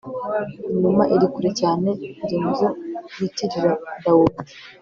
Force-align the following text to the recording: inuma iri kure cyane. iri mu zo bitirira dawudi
inuma 0.73 1.03
iri 1.15 1.27
kure 1.33 1.49
cyane. 1.59 1.89
iri 2.23 2.37
mu 2.43 2.51
zo 2.59 2.69
bitirira 3.19 3.71
dawudi 4.03 4.41